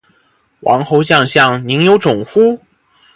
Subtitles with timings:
[0.61, 2.59] 王侯将相，宁有种乎